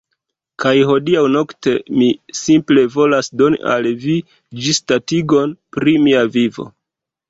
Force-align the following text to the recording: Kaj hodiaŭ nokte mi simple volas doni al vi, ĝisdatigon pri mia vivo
Kaj 0.61 0.71
hodiaŭ 0.91 1.21
nokte 1.33 1.75
mi 1.99 2.09
simple 2.41 2.87
volas 2.97 3.31
doni 3.45 3.63
al 3.77 3.93
vi, 4.09 4.19
ĝisdatigon 4.65 5.59
pri 5.79 5.99
mia 6.09 6.31
vivo 6.39 6.73